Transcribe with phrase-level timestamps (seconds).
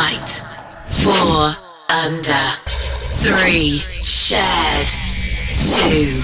[0.00, 0.30] night.
[1.02, 1.52] Four
[1.88, 2.44] under.
[3.20, 4.88] Three shared.
[5.60, 6.22] Two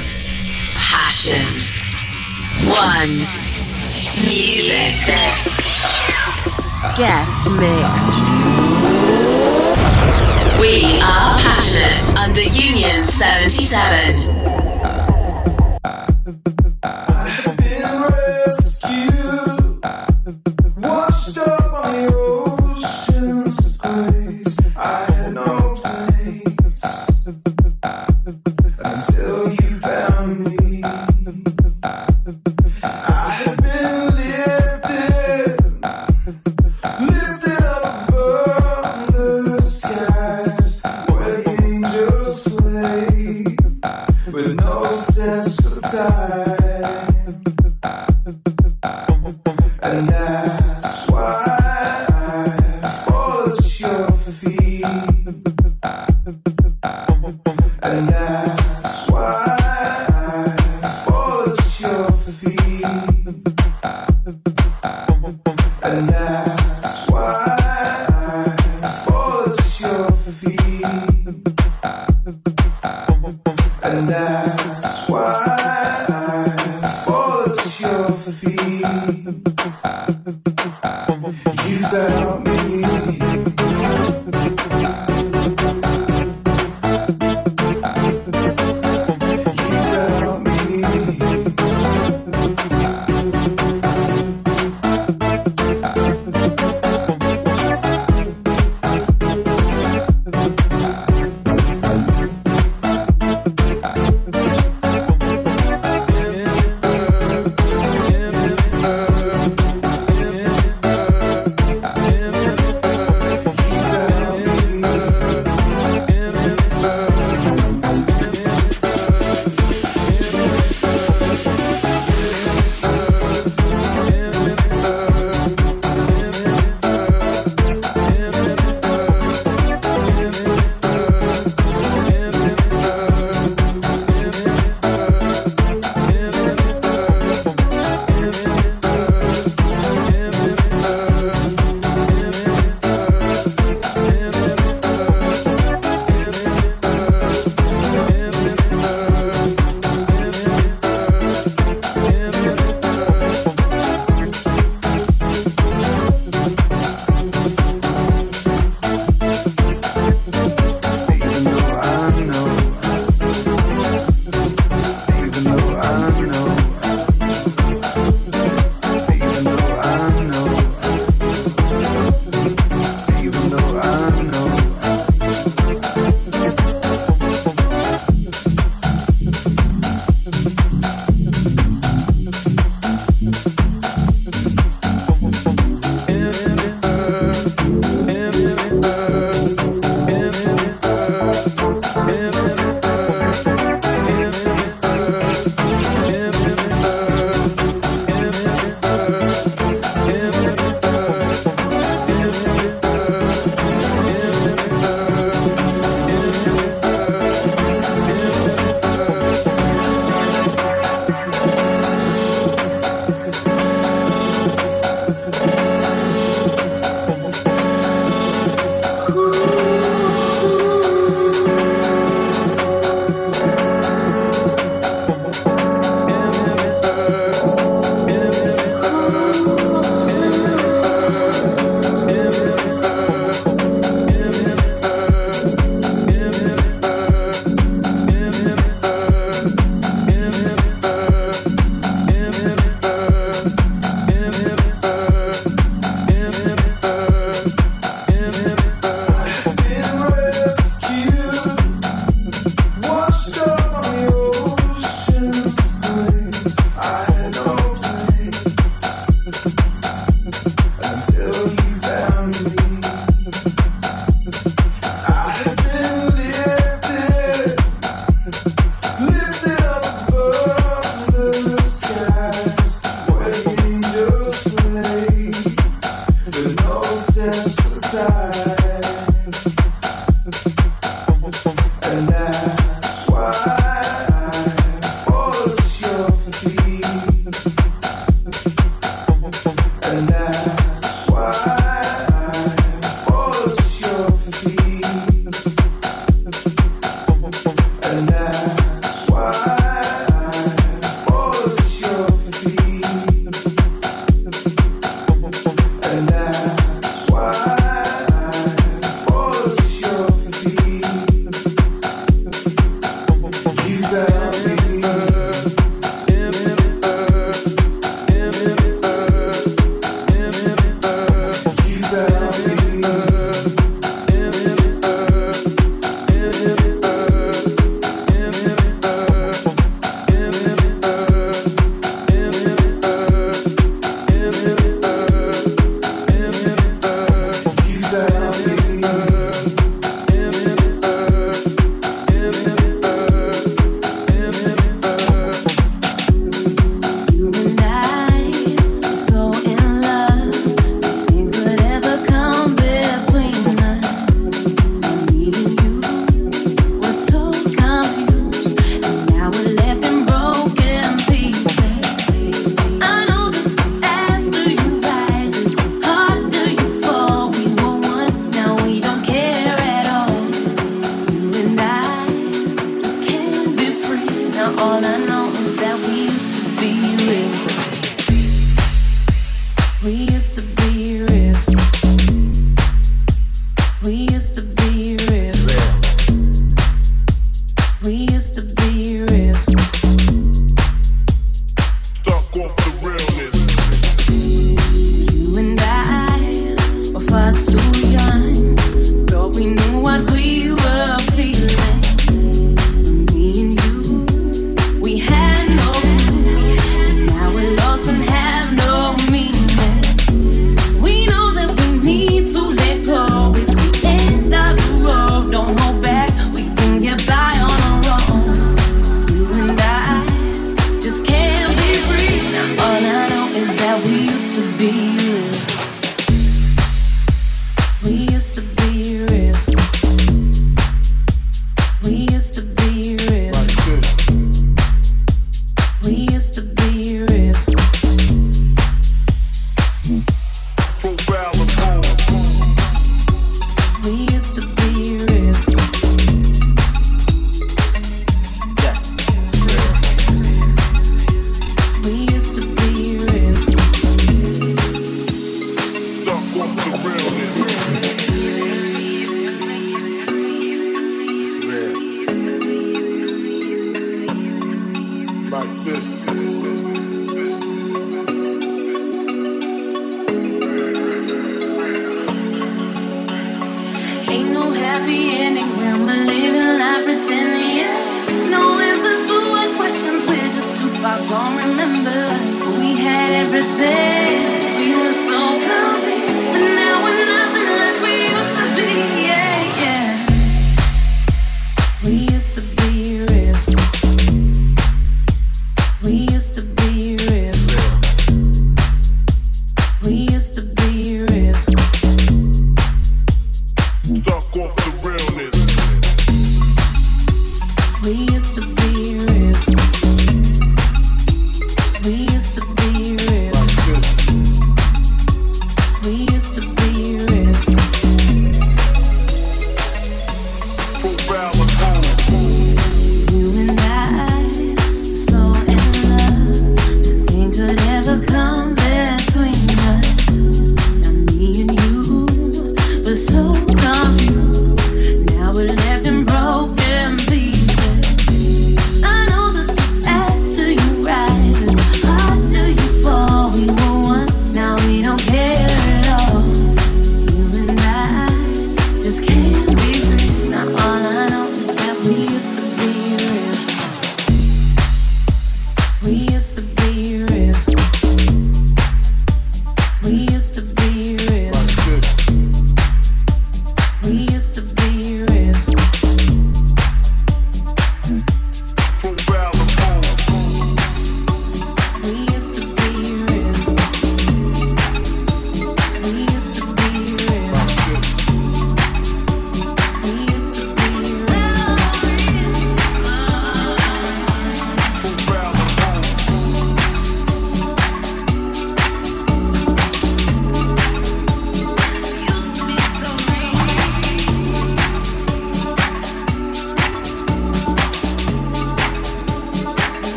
[0.88, 1.46] passion.
[2.68, 3.12] One
[4.24, 4.96] music.
[6.96, 7.94] Guest mix.
[10.58, 14.36] We are passionate under Union 77.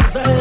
[0.00, 0.37] outside.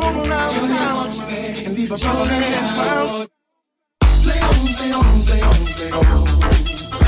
[0.00, 3.26] roll around town and leave a brown and brown.
[4.22, 5.90] Play on, play on, play on, play
[6.94, 6.99] on.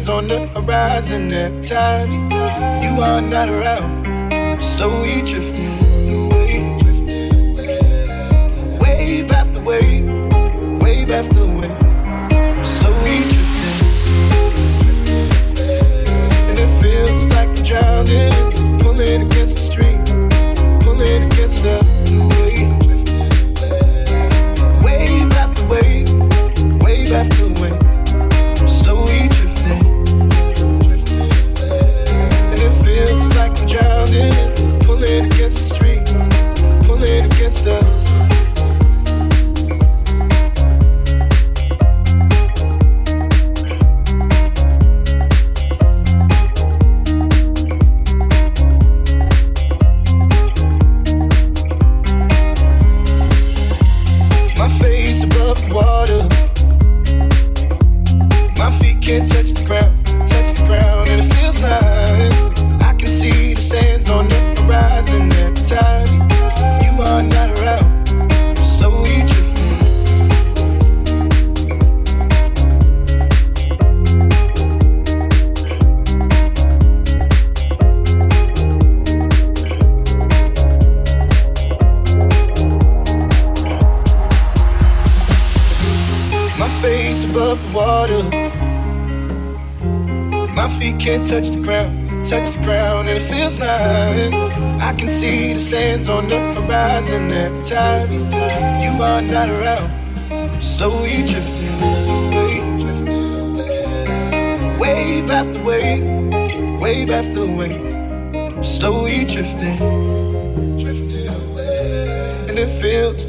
[0.00, 2.10] hands on the horizon every time
[2.82, 4.62] you are not around.
[4.62, 5.59] Slowly drifting.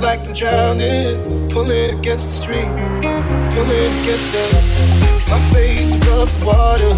[0.01, 1.49] like I'm drowning.
[1.49, 2.71] Pulling against the street,
[3.53, 4.43] pulling against the.
[5.29, 6.93] My face above the water.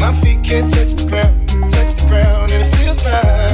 [0.00, 3.51] My feet can't touch the ground, touch the ground, and it feels like.